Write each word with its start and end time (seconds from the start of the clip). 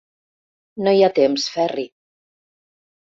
No 0.87 0.93
hi 0.99 1.05
ha 1.07 1.11
temps, 1.19 1.45
Ferri. 1.59 1.87